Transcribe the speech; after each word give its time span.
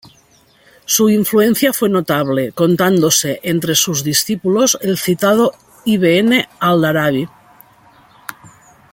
Su 0.85 1.11
influencia 1.11 1.73
fue 1.73 1.87
notable, 1.87 2.53
contándose 2.53 3.39
entre 3.43 3.75
sus 3.75 4.03
discípulos 4.03 4.79
el 4.81 4.97
citado 4.97 5.53
Ibn 5.85 6.43
al-Arabi. 6.59 7.29